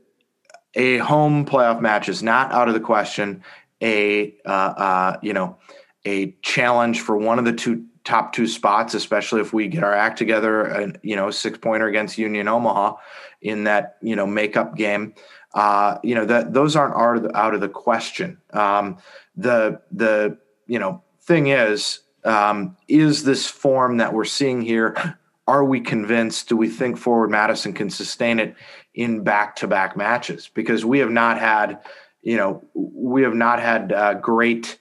[0.74, 3.44] a home playoff match is not out of the question.
[3.82, 5.58] A uh, uh, you know
[6.06, 9.94] a challenge for one of the two top two spots, especially if we get our
[9.94, 12.96] act together, and you know, six pointer against Union Omaha
[13.42, 15.14] in that you know makeup game.
[15.54, 18.38] Uh, you know that those aren't out of the, out of the question.
[18.54, 18.98] Um,
[19.36, 25.20] the the you know thing is, um, is this form that we're seeing here?
[25.46, 26.48] Are we convinced?
[26.48, 28.56] Do we think Forward Madison can sustain it
[28.94, 30.50] in back to back matches?
[30.54, 31.80] Because we have not had,
[32.22, 34.78] you know, we have not had uh, great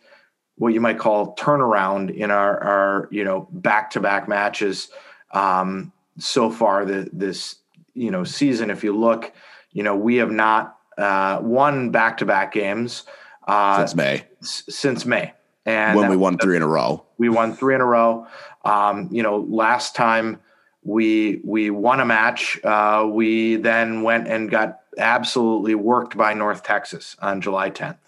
[0.56, 4.88] what you might call turnaround in our, our you know back to back matches
[5.32, 7.56] um, so far the, this
[7.94, 8.70] you know season.
[8.70, 9.32] If you look,
[9.72, 13.04] you know we have not uh, won back to back games
[13.46, 14.24] uh, since May.
[14.42, 15.32] S- since May,
[15.64, 18.26] and when we won three in a row, we won three in a row.
[18.64, 20.40] Um, you know, last time
[20.82, 26.62] we we won a match, uh, we then went and got absolutely worked by North
[26.62, 27.98] Texas on July 10th.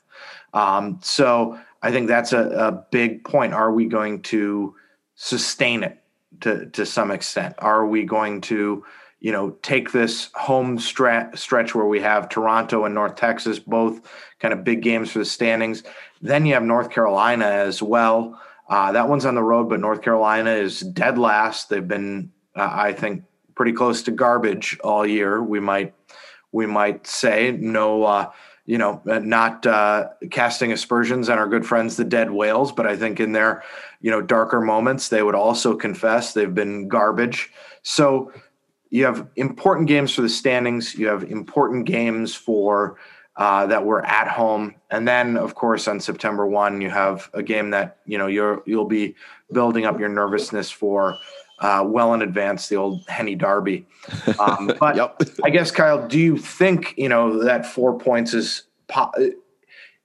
[0.54, 3.54] Um, so I think that's a, a big point.
[3.54, 4.74] Are we going to
[5.14, 6.02] sustain it
[6.40, 7.54] to to some extent?
[7.58, 8.84] Are we going to
[9.20, 14.00] you know take this home stre- stretch where we have Toronto and North Texas both
[14.40, 15.82] kind of big games for the standings?
[16.20, 18.40] Then you have North Carolina as well.
[18.68, 21.70] Uh, that one's on the road, but North Carolina is dead last.
[21.70, 25.42] They've been, uh, I think, pretty close to garbage all year.
[25.42, 25.94] We might
[26.52, 28.04] we might say no.
[28.04, 28.30] Uh,
[28.68, 32.86] you know, uh, not uh, casting aspersions on our good friends, the Dead Whales, but
[32.86, 33.62] I think in their,
[34.02, 37.50] you know, darker moments, they would also confess they've been garbage.
[37.82, 38.30] So
[38.90, 40.94] you have important games for the standings.
[40.94, 42.98] You have important games for
[43.36, 47.42] uh, that were at home, and then of course on September one, you have a
[47.42, 49.14] game that you know you're you'll be
[49.50, 51.16] building up your nervousness for
[51.60, 53.86] uh, well in advance, the old Henny Derby.
[54.38, 55.20] Um, but yep.
[55.44, 59.12] I guess, Kyle, do you think, you know, that four points is po-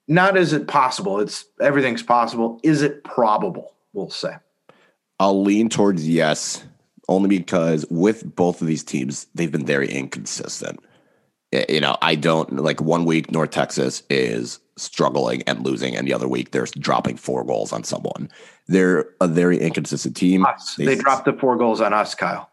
[0.08, 1.20] not is it possible?
[1.20, 2.60] It's everything's possible.
[2.64, 3.74] Is it probable?
[3.94, 4.36] We'll say.
[5.20, 6.64] I'll lean towards yes,
[7.08, 10.80] only because with both of these teams, they've been very inconsistent.
[11.70, 16.14] You know, I don't like one week North Texas is struggling and losing, and the
[16.14, 18.30] other week they're dropping four goals on someone.
[18.68, 20.46] They're a very inconsistent team.
[20.78, 22.50] They, they dropped the four goals on us, Kyle.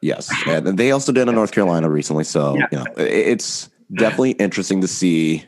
[0.00, 2.24] Yes, and they also did in North Carolina recently.
[2.24, 2.66] So yeah.
[2.72, 5.44] you know, it's definitely interesting to see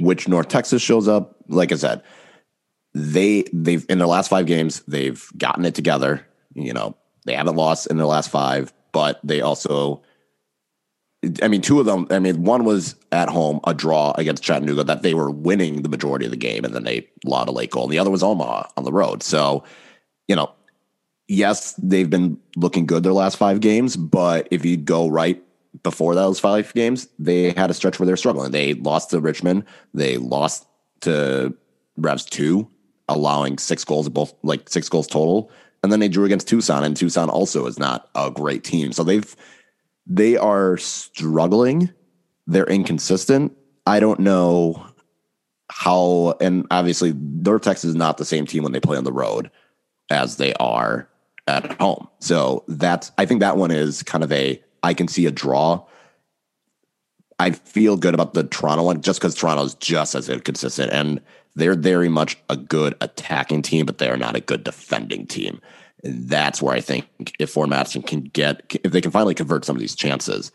[0.00, 1.36] which North Texas shows up.
[1.48, 2.02] Like I said,
[2.94, 6.26] they they've in their last five games they've gotten it together.
[6.54, 10.02] You know, they haven't lost in their last five, but they also
[11.42, 12.06] I mean, two of them.
[12.10, 15.88] I mean, one was at home, a draw against Chattanooga that they were winning the
[15.88, 17.84] majority of the game, and then they lost a late goal.
[17.84, 19.24] And the other was Omaha on the road.
[19.24, 19.64] So,
[20.28, 20.52] you know,
[21.26, 25.42] yes, they've been looking good their last five games, but if you go right
[25.82, 28.52] before those five games, they had a stretch where they're struggling.
[28.52, 30.66] They lost to Richmond, they lost
[31.00, 31.52] to
[31.96, 32.68] Revs two,
[33.08, 35.50] allowing six goals both like six goals total.
[35.82, 38.92] and then they drew against Tucson, and Tucson also is not a great team.
[38.92, 39.36] So they've
[40.08, 41.90] they are struggling.
[42.46, 43.56] They're inconsistent.
[43.86, 44.86] I don't know
[45.70, 49.12] how, and obviously North Texas is not the same team when they play on the
[49.12, 49.50] road
[50.10, 51.08] as they are
[51.46, 52.08] at home.
[52.20, 55.84] So that's I think that one is kind of a I can see a draw.
[57.38, 61.20] I feel good about the Toronto one just because Toronto is just as inconsistent and
[61.54, 65.60] they're very much a good attacking team, but they are not a good defending team.
[66.04, 67.06] That's where I think
[67.38, 70.52] if Forward Madison can get, if they can finally convert some of these chances,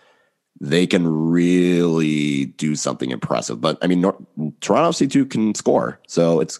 [0.59, 3.59] they can really do something impressive.
[3.59, 4.01] But I mean,
[4.61, 5.99] Toronto FC2 can score.
[6.07, 6.59] So it's,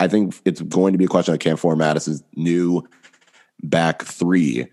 [0.00, 2.86] I think it's going to be a question of can Forward Madison's new
[3.62, 4.66] back three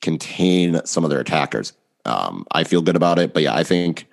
[0.00, 1.72] contain some of their attackers.
[2.04, 3.34] Um, I feel good about it.
[3.34, 4.06] But yeah, I think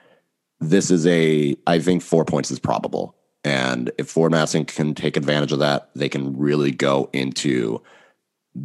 [0.60, 3.16] this is a, I think four points is probable.
[3.44, 7.82] And if Forward Madison can take advantage of that, they can really go into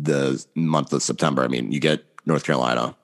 [0.01, 1.43] the month of September.
[1.45, 2.97] I mean, you get North Carolina.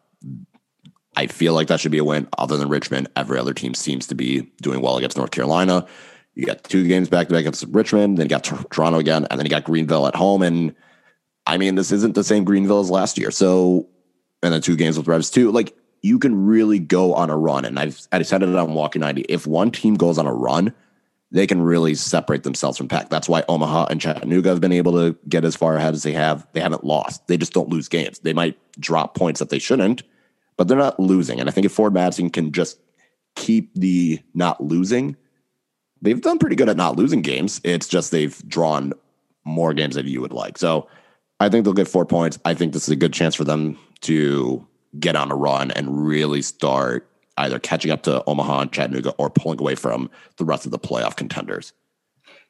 [1.17, 2.29] I feel like that should be a win.
[2.39, 5.87] Other than Richmond, every other team seems to be doing well against North Carolina.
[6.35, 9.39] You got two games back to back against Richmond, then you got Toronto again, and
[9.39, 10.43] then you got Greenville at home.
[10.43, 10.75] And
[11.47, 13.33] I mean, this isn't the same Greenville as last year.
[13.33, 13.89] So,
[14.43, 15.47] and then two games with Revs II.
[15.47, 17.65] Like you can really go on a run.
[17.65, 19.23] And I've I said it on Walking 90.
[19.23, 20.73] If one team goes on a run,
[21.31, 23.11] they can really separate themselves from pack.
[23.11, 26.13] That's why Omaha and Chattanooga have been able to get as far ahead as they
[26.13, 26.47] have.
[26.53, 27.27] They haven't lost.
[27.27, 28.21] They just don't lose games.
[28.21, 30.03] They might drop points that they shouldn't,
[30.57, 31.39] but they're not losing.
[31.39, 32.81] And I think if Forward Madison can just
[33.37, 35.17] keep the not losing,
[36.01, 37.61] they've done pretty good at not losing games.
[37.63, 38.95] It's just they've drawn
[39.45, 40.57] more games than you would like.
[40.57, 40.89] So
[41.41, 42.39] I think they'll get four points.
[42.45, 44.67] I think this is a good chance for them to
[44.99, 49.31] get on a run and really start either catching up to Omaha and Chattanooga or
[49.31, 51.73] pulling away from the rest of the playoff contenders.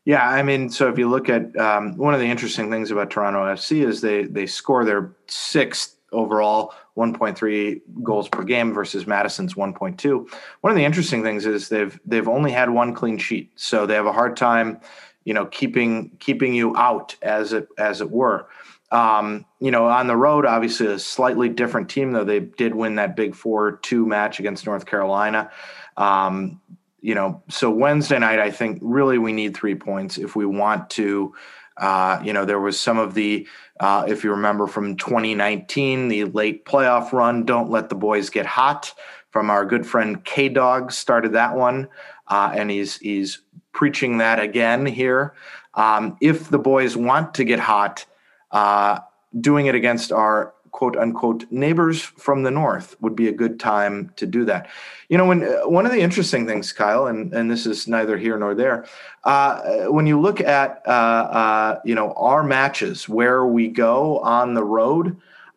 [0.05, 3.11] Yeah, I mean, so if you look at um, one of the interesting things about
[3.11, 9.55] Toronto FC is they they score their sixth overall 1.3 goals per game versus Madison's
[9.55, 10.33] 1.2.
[10.63, 13.95] One of the interesting things is they've they've only had one clean sheet, so they
[13.95, 14.81] have a hard time,
[15.25, 18.49] you know, keeping keeping you out as it as it were.
[18.91, 22.95] Um, you know, on the road, obviously a slightly different team, though they did win
[22.95, 25.51] that big four-two match against North Carolina.
[25.97, 26.61] Um,
[27.01, 30.91] you know, so Wednesday night, I think really we need three points if we want
[30.91, 31.35] to.
[31.77, 33.47] Uh, you know, there was some of the,
[33.79, 37.45] uh, if you remember from 2019, the late playoff run.
[37.45, 38.93] Don't let the boys get hot.
[39.31, 41.89] From our good friend K Dog started that one,
[42.29, 45.35] uh, and he's he's preaching that again here.
[45.75, 48.07] Um, if the boys want to get hot,
[48.51, 49.01] uh,
[49.41, 54.13] doing it against our quote unquote neighbors from the north would be a good time
[54.17, 54.69] to do that.
[55.09, 58.17] You know, when uh, one of the interesting things, Kyle, and and this is neither
[58.17, 58.87] here nor there,
[59.25, 64.55] uh, when you look at uh, uh, you know our matches where we go on
[64.55, 65.17] the road,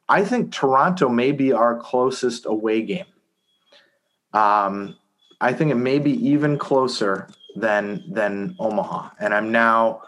[0.09, 3.05] I think Toronto may be our closest away game.
[4.33, 4.95] Um,
[5.39, 10.01] I think it may be even closer than than Omaha, and I'm now.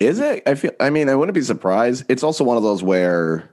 [0.00, 0.42] Is it?
[0.46, 0.72] I feel.
[0.80, 2.04] I mean, I wouldn't be surprised.
[2.08, 3.50] It's also one of those where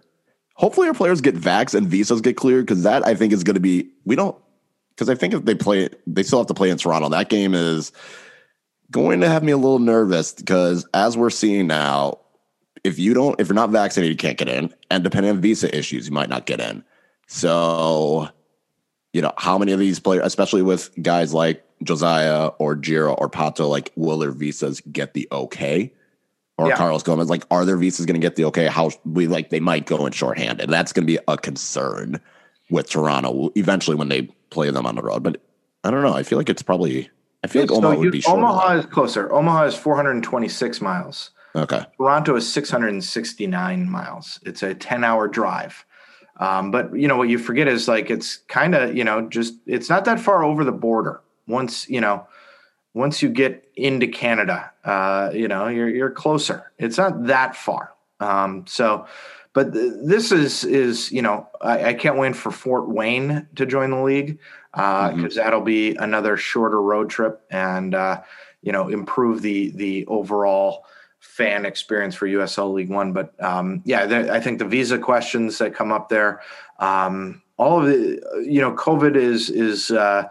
[0.56, 3.56] hopefully our players get vax and visas get cleared because that I think is going
[3.56, 3.90] to be.
[4.06, 4.36] We don't
[4.98, 7.10] because I think if they play, they still have to play in Toronto.
[7.10, 7.92] That game is
[8.90, 12.20] going to have me a little nervous because as we're seeing now,
[12.84, 15.76] if you don't, if you're not vaccinated, you can't get in, and depending on visa
[15.76, 16.84] issues, you might not get in.
[17.28, 18.30] So,
[19.14, 23.30] you know, how many of these players, especially with guys like Josiah or Jiro or
[23.30, 25.94] Pato, like will their visas get the okay?
[26.58, 26.76] Or yeah.
[26.76, 28.68] Carlos Gomez, like, are their visas going to get the okay?
[28.68, 30.62] How we like they might go in shorthanded.
[30.62, 32.20] And that's going to be a concern
[32.70, 35.24] with Toronto eventually when they play them on the road.
[35.24, 35.42] But
[35.84, 36.14] I don't know.
[36.14, 37.10] I feel like it's probably.
[37.44, 38.24] I feel like Omaha you, would be.
[38.28, 39.32] Omaha is closer.
[39.32, 41.30] Omaha is 426 miles.
[41.56, 41.86] Okay.
[41.98, 44.40] Toronto is 669 miles.
[44.44, 45.86] It's a 10 hour drive.
[46.40, 49.56] Um, but you know what you forget is like it's kind of you know just
[49.66, 51.22] it's not that far over the border.
[51.48, 52.28] Once you know
[52.98, 56.72] once you get into Canada, uh, you know, you're you're closer.
[56.78, 57.94] It's not that far.
[58.20, 59.06] Um, so,
[59.54, 63.66] but th- this is is you know, I, I, can't wait for Fort Wayne to
[63.68, 64.40] join the league
[64.72, 65.28] because uh, mm-hmm.
[65.36, 68.22] that'll be another shorter road trip and uh,
[68.64, 70.84] you know improve the the overall
[71.20, 73.14] fan experience for USL League One.
[73.14, 76.42] But um, yeah, th- I think the visa questions that come up there,
[76.80, 80.30] um, all of the you know, COVID is is uh,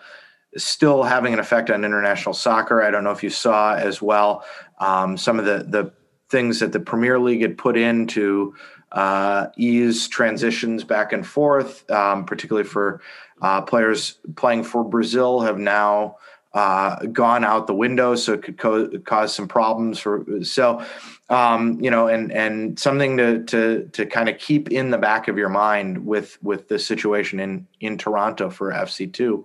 [0.56, 2.82] still having an effect on international soccer.
[2.82, 4.44] I don't know if you saw as well
[4.78, 5.92] um, some of the the
[6.28, 8.54] things that the Premier League had put in to
[8.92, 13.00] uh, ease transitions back and forth, um, particularly for
[13.42, 16.16] uh, players playing for Brazil, have now
[16.54, 20.24] uh, gone out the window, so it could co- cause some problems for.
[20.42, 20.82] So,
[21.28, 25.28] um, you know, and and something to to to kind of keep in the back
[25.28, 29.44] of your mind with with the situation in in Toronto for FC two,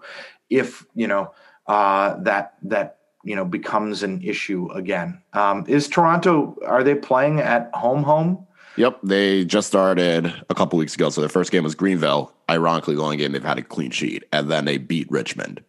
[0.51, 1.33] if you know
[1.65, 5.21] uh, that that you know becomes an issue again.
[5.33, 8.45] Um, is Toronto are they playing at home home?
[8.77, 11.09] Yep, they just started a couple weeks ago.
[11.09, 12.33] So their first game was Greenville.
[12.49, 15.63] Ironically, the only game they've had a clean sheet, and then they beat Richmond.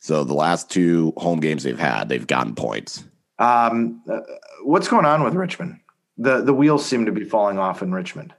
[0.00, 3.04] So the last two home games they've had, they've gotten points.
[3.38, 4.20] Um, uh,
[4.62, 5.80] what's going on with Richmond?
[6.18, 8.34] The the wheels seem to be falling off in Richmond.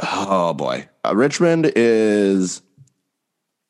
[0.00, 2.62] Oh boy, uh, Richmond is.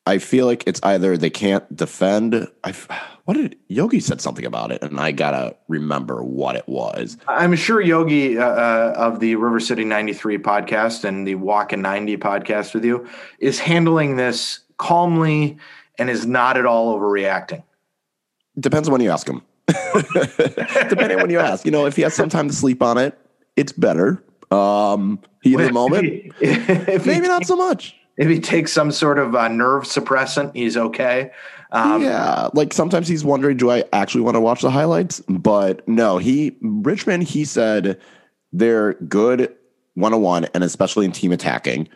[0.09, 2.47] I feel like it's either they can't defend.
[2.63, 2.71] I
[3.25, 7.15] what did Yogi said something about it, and I gotta remember what it was.
[7.27, 11.83] I'm sure Yogi uh, uh, of the River City '93 podcast and the Walk in
[11.83, 13.07] '90 podcast with you
[13.37, 15.57] is handling this calmly
[15.99, 17.61] and is not at all overreacting.
[18.59, 19.43] Depends on when you ask him.
[19.67, 22.97] Depending on when you ask, you know, if he has some time to sleep on
[22.97, 23.15] it,
[23.55, 24.23] it's better.
[24.49, 26.31] Um, heat of the moment, he,
[27.05, 27.98] maybe not so much.
[28.19, 31.31] If he takes some sort of uh, nerve suppressant, he's okay.
[31.71, 35.21] Um, yeah, like sometimes he's wondering, do I actually want to watch the highlights?
[35.29, 37.23] But no, he Richmond.
[37.23, 37.97] He said
[38.51, 39.55] they're good
[39.93, 41.87] one on one, and especially in team attacking.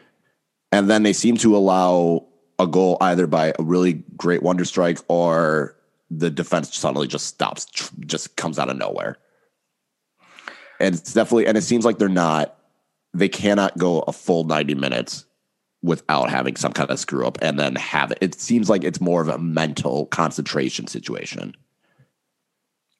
[0.71, 2.26] And then they seem to allow
[2.57, 5.76] a goal either by a really great wonder strike or
[6.09, 7.65] the defense suddenly just stops,
[7.99, 9.17] just comes out of nowhere.
[10.80, 12.57] And it's definitely, and it seems like they're not,
[13.13, 15.26] they cannot go a full 90 minutes
[15.84, 18.17] without having some kind of screw up and then have it.
[18.21, 21.55] It seems like it's more of a mental concentration situation.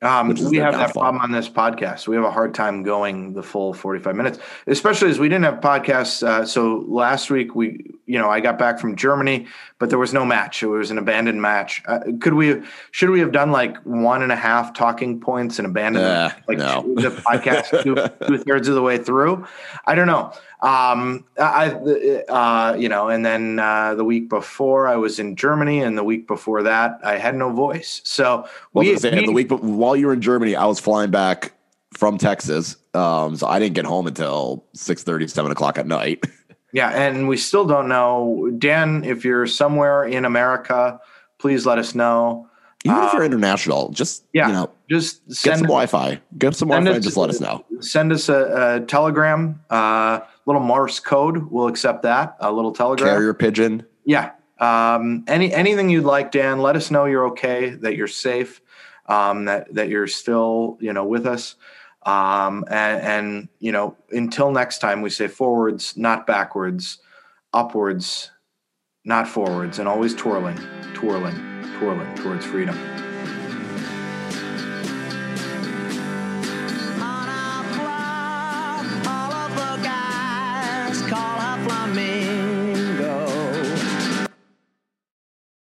[0.04, 2.08] Um, we have that problem on this podcast.
[2.08, 5.62] We have a hard time going the full 45 minutes, especially as we didn't have
[5.62, 6.22] podcasts.
[6.22, 9.48] Uh, so last week, we, you know, I got back from Germany,
[9.80, 10.62] but there was no match.
[10.62, 11.82] It was an abandoned match.
[11.88, 15.66] Uh, could we, should we have done like one and a half talking points and
[15.66, 16.82] abandoned uh, like no.
[16.96, 17.96] the podcast two,
[18.28, 19.48] two thirds of the way through?
[19.86, 20.34] I don't know.
[20.64, 21.72] Um, I,
[22.30, 26.06] uh, you know, and then uh, the week before I was in Germany, and the
[26.06, 28.00] week before that I had no voice.
[28.06, 29.50] So well, we, say, we, the week
[29.94, 31.54] while you were in Germany, I was flying back
[31.96, 36.24] from Texas, um, so I didn't get home until 6 7 o'clock at night.
[36.76, 39.04] Yeah, and we still don't know, Dan.
[39.04, 41.00] If you're somewhere in America,
[41.38, 42.50] please let us know.
[42.84, 46.20] Even uh, if you're uh, international, just yeah, you know, just get some Wi-Fi.
[46.40, 46.98] Get some Wi-Fi.
[46.98, 47.64] Us, just let us know.
[47.80, 49.62] Send us a, a telegram.
[49.70, 51.52] Uh, little Morse code.
[51.52, 52.38] We'll accept that.
[52.40, 53.08] A little telegram.
[53.08, 53.86] Carrier pigeon.
[54.04, 54.32] Yeah.
[54.58, 56.58] Um, any anything you'd like, Dan.
[56.58, 58.62] Let us know you're okay, that you're safe,
[59.08, 61.56] um, that that you're still you know with us.
[62.06, 67.00] Um, and, and you know, until next time, we say forwards, not backwards,
[67.54, 68.30] upwards,
[69.06, 70.60] not forwards, and always twirling,
[70.94, 71.36] twirling,
[71.80, 72.78] twirling towards freedom.